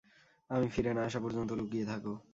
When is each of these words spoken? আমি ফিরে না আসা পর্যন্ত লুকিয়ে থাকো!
আমি 0.49 0.67
ফিরে 0.73 0.91
না 0.93 1.01
আসা 1.07 1.19
পর্যন্ত 1.23 1.49
লুকিয়ে 1.59 1.85
থাকো! 1.85 2.13